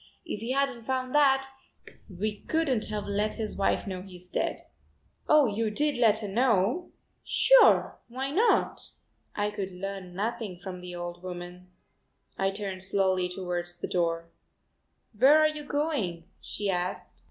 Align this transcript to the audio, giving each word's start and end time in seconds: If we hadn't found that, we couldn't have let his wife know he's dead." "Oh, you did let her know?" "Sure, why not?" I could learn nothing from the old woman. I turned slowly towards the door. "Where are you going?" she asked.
If 0.25 0.41
we 0.41 0.49
hadn't 0.49 0.81
found 0.81 1.13
that, 1.13 1.47
we 2.09 2.37
couldn't 2.47 2.85
have 2.85 3.05
let 3.05 3.35
his 3.35 3.55
wife 3.55 3.85
know 3.85 4.01
he's 4.01 4.31
dead." 4.31 4.61
"Oh, 5.29 5.45
you 5.45 5.69
did 5.69 5.95
let 5.99 6.17
her 6.25 6.27
know?" 6.27 6.89
"Sure, 7.23 7.99
why 8.07 8.31
not?" 8.31 8.89
I 9.35 9.51
could 9.51 9.71
learn 9.71 10.15
nothing 10.15 10.57
from 10.57 10.81
the 10.81 10.95
old 10.95 11.21
woman. 11.21 11.67
I 12.35 12.49
turned 12.49 12.81
slowly 12.81 13.29
towards 13.29 13.75
the 13.75 13.87
door. 13.87 14.31
"Where 15.15 15.37
are 15.37 15.47
you 15.47 15.63
going?" 15.63 16.23
she 16.39 16.67
asked. 16.67 17.19